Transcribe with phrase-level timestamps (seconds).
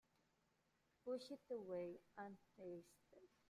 [1.05, 2.83] Push it away untasted?